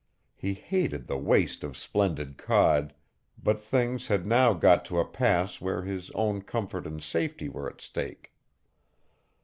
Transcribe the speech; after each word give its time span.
He 0.35 0.55
hated 0.55 1.05
the 1.05 1.19
waste 1.19 1.63
of 1.63 1.77
splendid 1.77 2.35
cod, 2.35 2.95
but 3.37 3.59
things 3.59 4.07
had 4.07 4.25
now 4.25 4.51
got 4.53 4.83
to 4.85 4.97
a 4.97 5.05
pass 5.05 5.61
where 5.61 5.83
his 5.83 6.09
own 6.15 6.41
comfort 6.41 6.87
and 6.87 7.03
safety 7.03 7.47
were 7.47 7.69
at 7.69 7.81
stake. 7.81 8.33